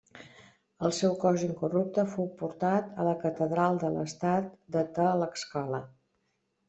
[0.87, 5.83] El seu cos incorrupte fou portat a la catedral de l'Estat de Tlaxcala.